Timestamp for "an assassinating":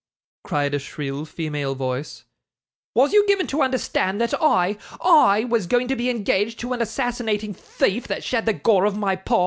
6.73-7.53